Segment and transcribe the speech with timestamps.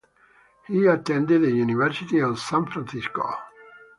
[0.67, 3.21] He attended the University of San Francisco.